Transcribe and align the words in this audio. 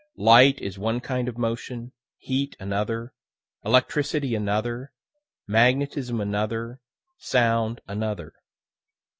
Light 0.17 0.59
is 0.59 0.79
one 0.79 0.99
kind 0.99 1.29
of 1.29 1.37
motion, 1.37 1.91
heat 2.17 2.55
another, 2.59 3.13
electricity 3.63 4.33
another, 4.33 4.91
magnetism 5.45 6.19
another, 6.19 6.81
sound 7.19 7.81
another. 7.87 8.33